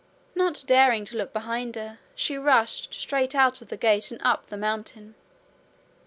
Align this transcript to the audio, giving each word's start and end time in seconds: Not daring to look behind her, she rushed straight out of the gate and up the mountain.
Not 0.33 0.63
daring 0.65 1.05
to 1.05 1.15
look 1.15 1.31
behind 1.31 1.75
her, 1.75 1.99
she 2.15 2.35
rushed 2.35 2.95
straight 2.95 3.35
out 3.35 3.61
of 3.61 3.67
the 3.67 3.77
gate 3.77 4.09
and 4.11 4.19
up 4.23 4.47
the 4.47 4.57
mountain. 4.57 5.13